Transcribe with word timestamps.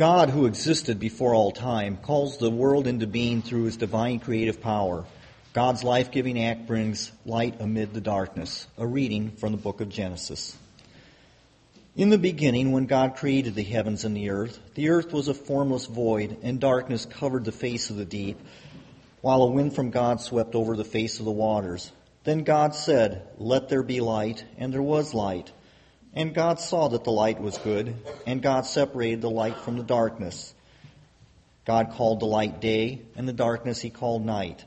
God, 0.00 0.30
who 0.30 0.46
existed 0.46 0.98
before 0.98 1.34
all 1.34 1.52
time, 1.52 1.98
calls 1.98 2.38
the 2.38 2.48
world 2.48 2.86
into 2.86 3.06
being 3.06 3.42
through 3.42 3.64
his 3.64 3.76
divine 3.76 4.18
creative 4.18 4.62
power. 4.62 5.04
God's 5.52 5.84
life 5.84 6.10
giving 6.10 6.42
act 6.42 6.66
brings 6.66 7.12
light 7.26 7.60
amid 7.60 7.92
the 7.92 8.00
darkness. 8.00 8.66
A 8.78 8.86
reading 8.86 9.32
from 9.32 9.52
the 9.52 9.58
book 9.58 9.82
of 9.82 9.90
Genesis. 9.90 10.56
In 11.96 12.08
the 12.08 12.16
beginning, 12.16 12.72
when 12.72 12.86
God 12.86 13.16
created 13.16 13.54
the 13.54 13.62
heavens 13.62 14.06
and 14.06 14.16
the 14.16 14.30
earth, 14.30 14.58
the 14.74 14.88
earth 14.88 15.12
was 15.12 15.28
a 15.28 15.34
formless 15.34 15.84
void, 15.84 16.38
and 16.42 16.58
darkness 16.58 17.04
covered 17.04 17.44
the 17.44 17.52
face 17.52 17.90
of 17.90 17.96
the 17.96 18.06
deep, 18.06 18.40
while 19.20 19.42
a 19.42 19.50
wind 19.50 19.74
from 19.74 19.90
God 19.90 20.22
swept 20.22 20.54
over 20.54 20.78
the 20.78 20.82
face 20.82 21.18
of 21.18 21.26
the 21.26 21.30
waters. 21.30 21.92
Then 22.24 22.44
God 22.44 22.74
said, 22.74 23.28
Let 23.36 23.68
there 23.68 23.82
be 23.82 24.00
light, 24.00 24.46
and 24.56 24.72
there 24.72 24.80
was 24.80 25.12
light. 25.12 25.52
And 26.12 26.34
God 26.34 26.58
saw 26.58 26.88
that 26.88 27.04
the 27.04 27.12
light 27.12 27.40
was 27.40 27.56
good, 27.58 27.94
and 28.26 28.42
God 28.42 28.66
separated 28.66 29.20
the 29.20 29.30
light 29.30 29.56
from 29.58 29.76
the 29.76 29.84
darkness. 29.84 30.52
God 31.64 31.92
called 31.92 32.20
the 32.20 32.26
light 32.26 32.60
day, 32.60 33.02
and 33.14 33.28
the 33.28 33.32
darkness 33.32 33.80
he 33.80 33.90
called 33.90 34.24
night. 34.24 34.64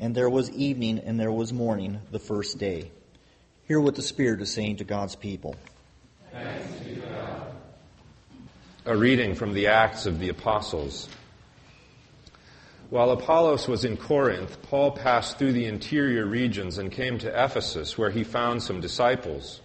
And 0.00 0.14
there 0.14 0.28
was 0.28 0.50
evening, 0.50 0.98
and 0.98 1.18
there 1.20 1.30
was 1.30 1.52
morning, 1.52 2.00
the 2.10 2.18
first 2.18 2.58
day. 2.58 2.90
Hear 3.68 3.80
what 3.80 3.94
the 3.94 4.02
Spirit 4.02 4.42
is 4.42 4.52
saying 4.52 4.76
to 4.76 4.84
God's 4.84 5.14
people. 5.14 5.54
A 8.84 8.96
reading 8.96 9.34
from 9.36 9.54
the 9.54 9.68
Acts 9.68 10.06
of 10.06 10.18
the 10.18 10.28
Apostles. 10.28 11.08
While 12.90 13.12
Apollos 13.12 13.68
was 13.68 13.84
in 13.84 13.96
Corinth, 13.96 14.60
Paul 14.62 14.90
passed 14.90 15.38
through 15.38 15.52
the 15.52 15.66
interior 15.66 16.26
regions 16.26 16.78
and 16.78 16.92
came 16.92 17.18
to 17.18 17.28
Ephesus, 17.28 17.96
where 17.96 18.10
he 18.10 18.24
found 18.24 18.62
some 18.62 18.80
disciples. 18.80 19.60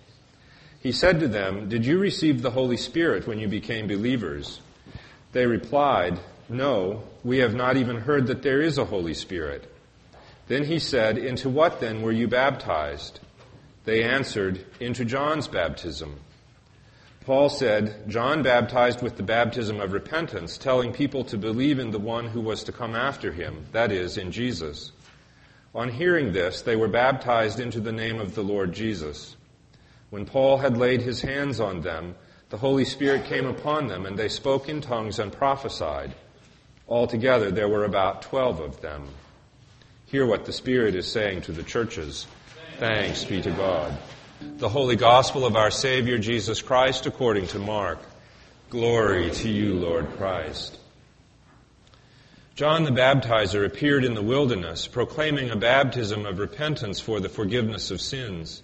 He 0.82 0.92
said 0.92 1.20
to 1.20 1.28
them, 1.28 1.68
Did 1.68 1.86
you 1.86 2.00
receive 2.00 2.42
the 2.42 2.52
Holy 2.52 2.78
Spirit 2.78 3.28
when 3.28 3.40
you 3.40 3.48
became 3.48 3.88
believers? 3.88 4.62
They 5.34 5.46
replied, 5.46 6.20
No, 6.48 7.04
we 7.24 7.40
have 7.40 7.54
not 7.54 7.78
even 7.78 7.98
heard 7.98 8.28
that 8.28 8.44
there 8.44 8.62
is 8.62 8.78
a 8.78 8.86
Holy 8.86 9.14
Spirit. 9.14 9.72
Then 10.48 10.64
he 10.64 10.80
said, 10.80 11.18
Into 11.18 11.50
what 11.50 11.80
then 11.80 12.02
were 12.02 12.12
you 12.12 12.28
baptized? 12.28 13.20
They 13.84 14.04
answered, 14.04 14.66
Into 14.80 15.04
John's 15.04 15.48
baptism. 15.48 16.20
Paul 17.26 17.50
said, 17.50 18.10
John 18.10 18.42
baptized 18.42 19.04
with 19.04 19.18
the 19.18 19.24
baptism 19.24 19.80
of 19.82 19.92
repentance, 19.92 20.58
telling 20.58 20.94
people 20.94 21.24
to 21.26 21.38
believe 21.38 21.78
in 21.78 21.92
the 21.92 22.00
one 22.00 22.26
who 22.26 22.42
was 22.42 22.64
to 22.64 22.72
come 22.72 22.96
after 22.96 23.32
him, 23.32 23.66
that 23.74 23.92
is, 23.92 24.18
in 24.18 24.32
Jesus. 24.32 24.92
On 25.76 25.90
hearing 25.90 26.32
this, 26.32 26.62
they 26.62 26.76
were 26.76 26.88
baptized 26.88 27.60
into 27.60 27.80
the 27.80 27.92
name 27.92 28.20
of 28.20 28.34
the 28.34 28.42
Lord 28.42 28.74
Jesus. 28.74 29.36
When 30.10 30.26
Paul 30.26 30.58
had 30.58 30.78
laid 30.78 31.02
his 31.02 31.22
hands 31.22 31.60
on 31.60 31.82
them, 31.82 32.16
the 32.50 32.58
Holy 32.58 32.86
Spirit 32.86 33.26
came 33.26 33.46
upon 33.46 33.88
them, 33.88 34.06
and 34.06 34.18
they 34.18 34.30
spoke 34.30 34.70
in 34.70 34.82
tongues 34.82 35.20
and 35.20 35.32
prophesied. 35.32 36.16
Altogether, 36.88 37.52
there 37.52 37.70
were 37.70 37.86
about 37.86 38.24
twelve 38.24 38.60
of 38.60 38.82
them. 38.82 39.08
Hear 40.08 40.26
what 40.26 40.46
the 40.46 40.54
Spirit 40.54 40.96
is 40.96 41.12
saying 41.12 41.44
to 41.44 41.52
the 41.52 41.62
churches. 41.62 42.26
Thanks 42.80 43.24
be 43.24 43.42
to 43.44 43.52
God. 43.52 43.96
The 44.42 44.70
Holy 44.70 44.96
Gospel 44.96 45.46
of 45.46 45.56
our 45.56 45.70
Savior 45.70 46.18
Jesus 46.18 46.62
Christ 46.62 47.06
according 47.06 47.48
to 47.48 47.60
Mark. 47.60 48.00
Glory 48.72 49.30
to 49.30 49.50
you, 49.50 49.76
Lord 49.76 50.10
Christ. 50.18 50.78
John 52.56 52.84
the 52.84 52.92
Baptizer 52.92 53.66
appeared 53.66 54.04
in 54.04 54.16
the 54.16 54.22
wilderness, 54.22 54.88
proclaiming 54.88 55.50
a 55.52 55.56
baptism 55.56 56.26
of 56.26 56.40
repentance 56.40 57.00
for 57.00 57.20
the 57.20 57.30
forgiveness 57.30 57.92
of 57.92 58.02
sins. 58.02 58.64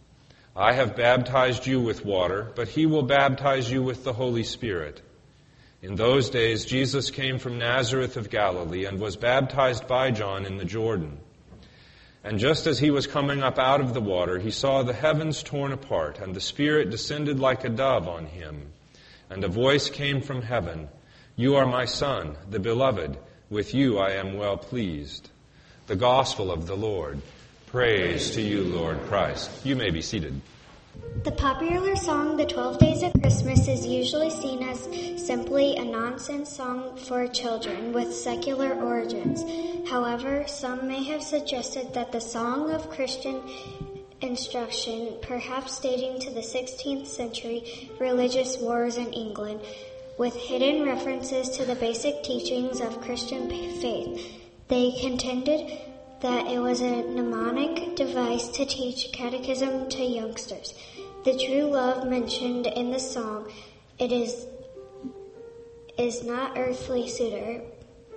I 0.55 0.73
have 0.73 0.97
baptized 0.97 1.65
you 1.65 1.79
with 1.79 2.05
water, 2.05 2.51
but 2.55 2.67
he 2.67 2.85
will 2.85 3.03
baptize 3.03 3.71
you 3.71 3.81
with 3.81 4.03
the 4.03 4.13
Holy 4.13 4.43
Spirit. 4.43 5.01
In 5.81 5.95
those 5.95 6.29
days, 6.29 6.65
Jesus 6.65 7.09
came 7.09 7.39
from 7.39 7.57
Nazareth 7.57 8.17
of 8.17 8.29
Galilee 8.29 8.85
and 8.85 8.99
was 8.99 9.15
baptized 9.15 9.87
by 9.87 10.11
John 10.11 10.45
in 10.45 10.57
the 10.57 10.65
Jordan. 10.65 11.19
And 12.23 12.37
just 12.37 12.67
as 12.67 12.77
he 12.77 12.91
was 12.91 13.07
coming 13.07 13.41
up 13.41 13.57
out 13.57 13.81
of 13.81 13.93
the 13.93 14.01
water, 14.01 14.37
he 14.37 14.51
saw 14.51 14.83
the 14.83 14.93
heavens 14.93 15.41
torn 15.41 15.71
apart, 15.71 16.19
and 16.19 16.35
the 16.35 16.41
Spirit 16.41 16.91
descended 16.91 17.39
like 17.39 17.63
a 17.63 17.69
dove 17.69 18.07
on 18.07 18.25
him. 18.25 18.73
And 19.29 19.43
a 19.43 19.47
voice 19.47 19.89
came 19.89 20.21
from 20.21 20.41
heaven 20.41 20.89
You 21.35 21.55
are 21.55 21.65
my 21.65 21.85
Son, 21.85 22.35
the 22.49 22.59
Beloved. 22.59 23.17
With 23.49 23.73
you 23.73 23.97
I 23.97 24.11
am 24.11 24.37
well 24.37 24.57
pleased. 24.57 25.29
The 25.87 25.95
Gospel 25.95 26.51
of 26.51 26.67
the 26.67 26.77
Lord. 26.77 27.21
Praise 27.71 28.31
to 28.31 28.41
you, 28.41 28.65
Lord 28.65 29.01
Christ. 29.03 29.65
You 29.65 29.77
may 29.77 29.91
be 29.91 30.01
seated. 30.01 30.41
The 31.23 31.31
popular 31.31 31.95
song 31.95 32.35
The 32.35 32.45
Twelve 32.45 32.79
Days 32.79 33.01
of 33.01 33.13
Christmas 33.13 33.65
is 33.69 33.85
usually 33.85 34.29
seen 34.29 34.61
as 34.61 34.83
simply 35.25 35.77
a 35.77 35.85
nonsense 35.85 36.53
song 36.53 36.97
for 36.97 37.29
children 37.29 37.93
with 37.93 38.13
secular 38.13 38.73
origins. 38.73 39.89
However, 39.89 40.45
some 40.47 40.85
may 40.85 41.01
have 41.05 41.23
suggested 41.23 41.93
that 41.93 42.11
the 42.11 42.19
song 42.19 42.71
of 42.71 42.89
Christian 42.89 43.41
instruction, 44.19 45.15
perhaps 45.21 45.79
dating 45.79 46.19
to 46.19 46.29
the 46.29 46.41
16th 46.41 47.07
century 47.07 47.89
religious 48.01 48.57
wars 48.57 48.97
in 48.97 49.13
England, 49.13 49.61
with 50.17 50.35
hidden 50.35 50.83
references 50.83 51.47
to 51.51 51.63
the 51.63 51.75
basic 51.75 52.21
teachings 52.21 52.81
of 52.81 52.99
Christian 52.99 53.47
faith. 53.79 54.41
They 54.67 54.91
contended 54.99 55.90
that 56.21 56.47
it 56.47 56.59
was 56.59 56.81
a 56.81 57.03
mnemonic 57.03 57.95
device 57.95 58.47
to 58.49 58.65
teach 58.65 59.11
catechism 59.11 59.89
to 59.89 60.03
youngsters. 60.03 60.73
The 61.23 61.37
true 61.37 61.65
love 61.65 62.07
mentioned 62.07 62.67
in 62.67 62.91
the 62.91 62.99
song, 62.99 63.51
it 63.99 64.11
is 64.11 64.47
is 65.97 66.23
not 66.23 66.57
earthly 66.57 67.07
suitor, 67.07 67.61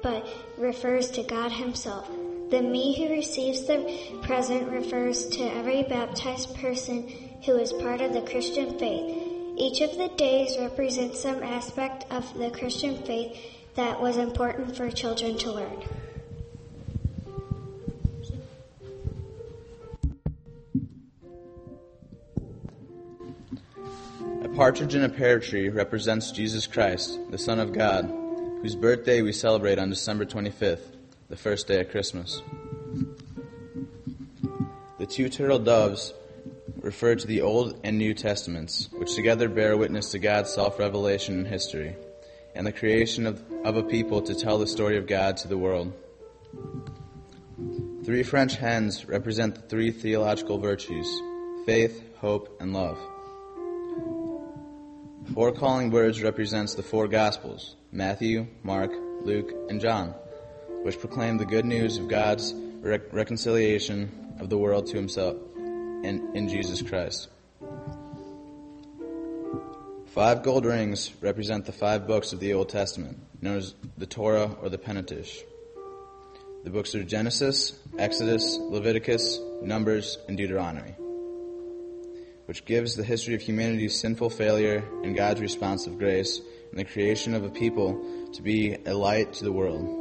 but 0.02 0.26
refers 0.56 1.10
to 1.10 1.22
God 1.22 1.50
himself. 1.50 2.08
The 2.50 2.62
me 2.62 2.96
who 2.96 3.12
receives 3.12 3.66
the 3.66 4.18
present 4.22 4.70
refers 4.70 5.26
to 5.28 5.42
every 5.42 5.82
baptized 5.82 6.54
person 6.56 7.08
who 7.44 7.56
is 7.56 7.72
part 7.72 8.00
of 8.00 8.12
the 8.12 8.22
Christian 8.22 8.78
faith. 8.78 9.32
Each 9.56 9.80
of 9.80 9.96
the 9.98 10.08
days 10.16 10.56
represents 10.58 11.20
some 11.20 11.42
aspect 11.42 12.04
of 12.10 12.32
the 12.38 12.50
Christian 12.50 13.02
faith 13.02 13.36
that 13.74 14.00
was 14.00 14.16
important 14.16 14.76
for 14.76 14.90
children 14.90 15.36
to 15.38 15.52
learn. 15.52 15.82
Partridge 24.54 24.94
in 24.94 25.02
a 25.02 25.08
pear 25.08 25.40
tree 25.40 25.68
represents 25.68 26.30
Jesus 26.30 26.68
Christ, 26.68 27.18
the 27.30 27.38
Son 27.38 27.58
of 27.58 27.72
God, 27.72 28.04
whose 28.62 28.76
birthday 28.76 29.20
we 29.20 29.32
celebrate 29.32 29.80
on 29.80 29.90
December 29.90 30.24
25th, 30.24 30.94
the 31.28 31.36
first 31.36 31.66
day 31.66 31.80
of 31.80 31.90
Christmas. 31.90 32.40
The 35.00 35.06
two 35.06 35.28
turtle 35.28 35.58
doves 35.58 36.14
refer 36.76 37.16
to 37.16 37.26
the 37.26 37.42
Old 37.42 37.80
and 37.82 37.98
New 37.98 38.14
Testaments, 38.14 38.88
which 38.92 39.16
together 39.16 39.48
bear 39.48 39.76
witness 39.76 40.12
to 40.12 40.20
God's 40.20 40.52
self 40.52 40.78
revelation 40.78 41.40
in 41.40 41.46
history 41.46 41.96
and 42.54 42.64
the 42.64 42.72
creation 42.72 43.26
of, 43.26 43.42
of 43.64 43.76
a 43.76 43.82
people 43.82 44.22
to 44.22 44.36
tell 44.36 44.58
the 44.58 44.68
story 44.68 44.98
of 44.98 45.08
God 45.08 45.36
to 45.38 45.48
the 45.48 45.58
world. 45.58 45.92
Three 48.04 48.22
French 48.22 48.54
hens 48.54 49.08
represent 49.08 49.56
the 49.56 49.62
three 49.62 49.90
theological 49.90 50.58
virtues 50.58 51.08
faith, 51.66 52.04
hope, 52.18 52.56
and 52.60 52.72
love. 52.72 52.98
Four 55.34 55.50
calling 55.50 55.90
words 55.90 56.22
represents 56.22 56.76
the 56.76 56.84
four 56.84 57.08
Gospels 57.08 57.74
Matthew, 57.90 58.46
Mark, 58.62 58.92
Luke, 59.22 59.50
and 59.68 59.80
John, 59.80 60.14
which 60.84 61.00
proclaim 61.00 61.38
the 61.38 61.44
good 61.44 61.64
news 61.64 61.98
of 61.98 62.06
God's 62.06 62.54
rec- 62.54 63.12
reconciliation 63.12 64.36
of 64.38 64.48
the 64.48 64.56
world 64.56 64.86
to 64.86 64.96
Himself 64.96 65.36
in, 65.56 66.30
in 66.36 66.48
Jesus 66.48 66.82
Christ. 66.82 67.30
Five 70.06 70.44
gold 70.44 70.64
rings 70.66 71.12
represent 71.20 71.64
the 71.64 71.72
five 71.72 72.06
books 72.06 72.32
of 72.32 72.38
the 72.38 72.54
Old 72.54 72.68
Testament, 72.68 73.18
known 73.42 73.58
as 73.58 73.74
the 73.98 74.06
Torah 74.06 74.56
or 74.62 74.68
the 74.68 74.78
Pentateuch. 74.78 75.44
The 76.62 76.70
books 76.70 76.94
are 76.94 77.02
Genesis, 77.02 77.76
Exodus, 77.98 78.56
Leviticus, 78.60 79.40
Numbers, 79.62 80.16
and 80.28 80.36
Deuteronomy 80.36 80.94
which 82.46 82.64
gives 82.64 82.94
the 82.94 83.04
history 83.04 83.34
of 83.34 83.40
humanity's 83.40 83.98
sinful 83.98 84.30
failure 84.30 84.84
and 85.02 85.16
God's 85.16 85.40
response 85.40 85.86
of 85.86 85.98
grace 85.98 86.40
and 86.70 86.78
the 86.78 86.84
creation 86.84 87.34
of 87.34 87.44
a 87.44 87.50
people 87.50 88.28
to 88.32 88.42
be 88.42 88.76
a 88.86 88.94
light 88.94 89.32
to 89.34 89.44
the 89.44 89.52
world. 89.52 90.00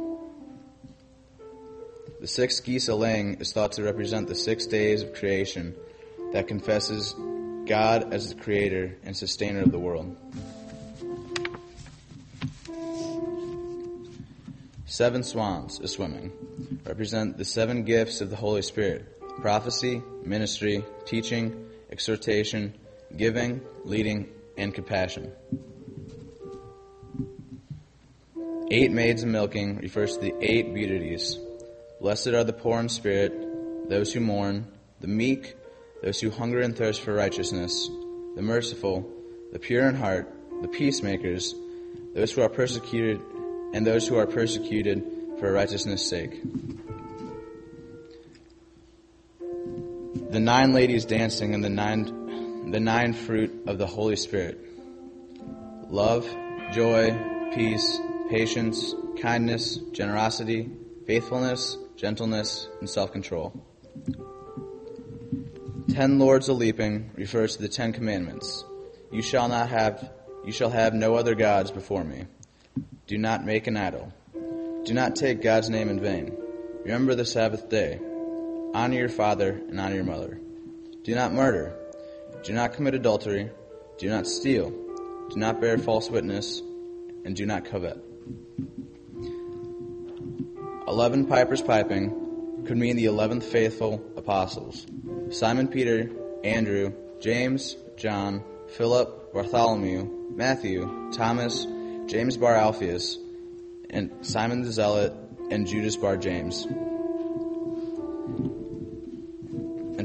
The 2.20 2.26
six 2.26 2.60
geese 2.60 2.88
a 2.88 2.94
laying 2.94 3.34
is 3.34 3.52
thought 3.52 3.72
to 3.72 3.82
represent 3.82 4.28
the 4.28 4.34
six 4.34 4.66
days 4.66 5.02
of 5.02 5.14
creation 5.14 5.74
that 6.32 6.48
confesses 6.48 7.14
God 7.66 8.12
as 8.12 8.28
the 8.28 8.40
creator 8.40 8.96
and 9.04 9.16
sustainer 9.16 9.60
of 9.60 9.72
the 9.72 9.78
world. 9.78 10.16
Seven 14.86 15.22
swans 15.22 15.80
a 15.80 15.88
swimming 15.88 16.30
represent 16.84 17.36
the 17.36 17.44
seven 17.44 17.84
gifts 17.84 18.20
of 18.20 18.30
the 18.30 18.36
Holy 18.36 18.62
Spirit 18.62 19.10
prophecy, 19.40 20.00
ministry, 20.24 20.84
teaching, 21.04 21.68
exhortation, 21.94 22.74
giving, 23.16 23.60
leading, 23.84 24.28
and 24.58 24.74
compassion. 24.74 25.30
Eight 28.68 28.90
maids 28.90 29.22
a 29.22 29.26
milking 29.26 29.76
refers 29.76 30.16
to 30.16 30.20
the 30.20 30.34
eight 30.40 30.74
Beatitudes. 30.74 31.38
Blessed 32.00 32.28
are 32.28 32.42
the 32.42 32.52
poor 32.52 32.80
in 32.80 32.88
spirit, 32.88 33.32
those 33.88 34.12
who 34.12 34.18
mourn, 34.18 34.66
the 35.00 35.06
meek, 35.06 35.54
those 36.02 36.20
who 36.20 36.30
hunger 36.30 36.60
and 36.60 36.76
thirst 36.76 37.00
for 37.00 37.14
righteousness, 37.14 37.88
the 38.34 38.42
merciful, 38.42 39.08
the 39.52 39.60
pure 39.60 39.88
in 39.88 39.94
heart, 39.94 40.28
the 40.62 40.68
peacemakers, 40.68 41.54
those 42.12 42.32
who 42.32 42.42
are 42.42 42.48
persecuted, 42.48 43.20
and 43.72 43.86
those 43.86 44.08
who 44.08 44.16
are 44.16 44.26
persecuted 44.26 45.04
for 45.38 45.52
righteousness' 45.52 46.10
sake. 46.10 46.42
The 50.34 50.40
nine 50.40 50.72
ladies 50.72 51.04
dancing 51.04 51.54
and 51.54 51.62
the 51.62 51.70
nine, 51.70 52.72
the 52.72 52.80
nine 52.80 53.12
fruit 53.12 53.68
of 53.68 53.78
the 53.78 53.86
Holy 53.86 54.16
Spirit. 54.16 54.58
Love, 55.88 56.28
joy, 56.72 57.16
peace, 57.54 58.00
patience, 58.28 58.96
kindness, 59.22 59.76
generosity, 59.92 60.68
faithfulness, 61.06 61.78
gentleness, 61.94 62.66
and 62.80 62.90
self-control. 62.90 63.64
Ten 65.92 66.18
lords 66.18 66.48
a 66.48 66.52
leaping 66.52 67.12
refers 67.14 67.54
to 67.54 67.62
the 67.62 67.68
Ten 67.68 67.92
Commandments. 67.92 68.64
You 69.12 69.22
shall 69.22 69.48
not 69.48 69.68
have, 69.68 70.10
you 70.44 70.50
shall 70.50 70.70
have 70.70 70.94
no 70.94 71.14
other 71.14 71.36
gods 71.36 71.70
before 71.70 72.02
me. 72.02 72.24
Do 73.06 73.18
not 73.18 73.44
make 73.46 73.68
an 73.68 73.76
idol. 73.76 74.12
Do 74.84 74.94
not 74.94 75.14
take 75.14 75.42
God's 75.42 75.70
name 75.70 75.88
in 75.88 76.00
vain. 76.00 76.36
Remember 76.82 77.14
the 77.14 77.24
Sabbath 77.24 77.68
day. 77.68 78.00
Honor 78.74 78.96
your 78.96 79.08
father 79.08 79.62
and 79.68 79.80
honor 79.80 79.94
your 79.94 80.04
mother. 80.04 80.40
Do 81.04 81.14
not 81.14 81.32
murder. 81.32 81.76
Do 82.42 82.52
not 82.52 82.72
commit 82.72 82.94
adultery. 82.94 83.50
Do 83.98 84.08
not 84.08 84.26
steal. 84.26 84.70
Do 84.70 85.36
not 85.36 85.60
bear 85.60 85.78
false 85.78 86.10
witness. 86.10 86.60
And 87.24 87.36
do 87.36 87.46
not 87.46 87.66
covet. 87.66 87.96
Eleven 90.88 91.26
pipers 91.26 91.62
piping 91.62 92.64
could 92.66 92.76
mean 92.76 92.96
the 92.96 93.04
eleventh 93.04 93.44
faithful 93.44 94.04
apostles 94.16 94.86
Simon 95.30 95.68
Peter, 95.68 96.10
Andrew, 96.42 96.92
James, 97.20 97.76
John, 97.96 98.42
Philip, 98.76 99.32
Bartholomew, 99.32 100.32
Matthew, 100.34 101.12
Thomas, 101.12 101.64
James 102.06 102.36
Bar 102.36 102.56
Alphaeus, 102.56 103.18
and 103.88 104.10
Simon 104.22 104.62
the 104.62 104.72
Zealot, 104.72 105.14
and 105.50 105.66
Judas 105.66 105.96
Bar 105.96 106.16
James. 106.16 106.66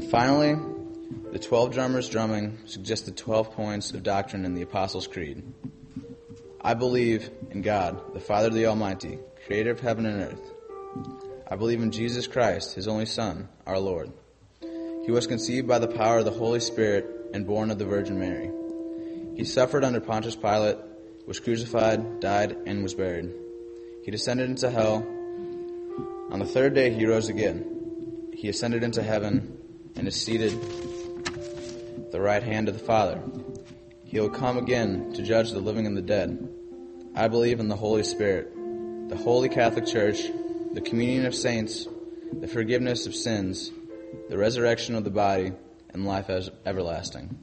And 0.00 0.10
finally, 0.10 0.56
the 1.30 1.38
twelve 1.38 1.74
drummers 1.74 2.08
drumming 2.08 2.60
suggest 2.64 3.04
the 3.04 3.10
twelve 3.10 3.52
points 3.52 3.92
of 3.92 4.02
doctrine 4.02 4.46
in 4.46 4.54
the 4.54 4.62
Apostles' 4.62 5.06
Creed. 5.06 5.42
I 6.58 6.72
believe 6.72 7.28
in 7.50 7.60
God, 7.60 8.14
the 8.14 8.18
Father 8.18 8.48
of 8.48 8.54
the 8.54 8.64
Almighty, 8.64 9.18
creator 9.44 9.72
of 9.72 9.80
heaven 9.80 10.06
and 10.06 10.22
earth. 10.22 10.40
I 11.50 11.56
believe 11.56 11.82
in 11.82 11.90
Jesus 11.90 12.26
Christ, 12.26 12.74
his 12.74 12.88
only 12.88 13.04
Son, 13.04 13.50
our 13.66 13.78
Lord. 13.78 14.10
He 15.04 15.10
was 15.10 15.26
conceived 15.26 15.68
by 15.68 15.78
the 15.78 15.86
power 15.86 16.20
of 16.20 16.24
the 16.24 16.30
Holy 16.30 16.60
Spirit 16.60 17.04
and 17.34 17.46
born 17.46 17.70
of 17.70 17.78
the 17.78 17.84
Virgin 17.84 18.18
Mary. 18.18 18.50
He 19.36 19.44
suffered 19.44 19.84
under 19.84 20.00
Pontius 20.00 20.34
Pilate, 20.34 20.78
was 21.26 21.40
crucified, 21.40 22.20
died, 22.20 22.56
and 22.64 22.82
was 22.82 22.94
buried. 22.94 23.34
He 24.02 24.10
descended 24.10 24.48
into 24.48 24.70
hell. 24.70 25.06
On 26.30 26.38
the 26.38 26.46
third 26.46 26.72
day 26.72 26.90
he 26.90 27.04
rose 27.04 27.28
again. 27.28 28.30
He 28.32 28.48
ascended 28.48 28.82
into 28.82 29.02
heaven 29.02 29.58
and 29.96 30.08
is 30.08 30.20
seated 30.20 30.52
at 31.96 32.12
the 32.12 32.20
right 32.20 32.42
hand 32.42 32.68
of 32.68 32.74
the 32.78 32.84
Father. 32.84 33.20
He 34.04 34.18
will 34.18 34.30
come 34.30 34.58
again 34.58 35.12
to 35.14 35.22
judge 35.22 35.52
the 35.52 35.60
living 35.60 35.86
and 35.86 35.96
the 35.96 36.02
dead. 36.02 36.48
I 37.14 37.28
believe 37.28 37.60
in 37.60 37.68
the 37.68 37.76
Holy 37.76 38.02
Spirit, 38.02 38.52
the 39.08 39.16
Holy 39.16 39.48
Catholic 39.48 39.86
Church, 39.86 40.22
the 40.72 40.80
communion 40.80 41.26
of 41.26 41.34
saints, 41.34 41.86
the 42.32 42.48
forgiveness 42.48 43.06
of 43.06 43.14
sins, 43.14 43.70
the 44.28 44.38
resurrection 44.38 44.94
of 44.94 45.04
the 45.04 45.10
body, 45.10 45.52
and 45.92 46.06
life 46.06 46.30
as 46.30 46.50
everlasting. 46.64 47.36